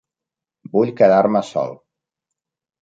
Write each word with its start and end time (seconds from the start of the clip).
Vull 0.77 0.93
quedar-me 1.03 1.43
sol. 1.53 1.79